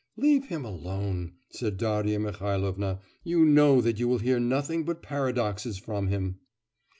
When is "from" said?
5.77-6.07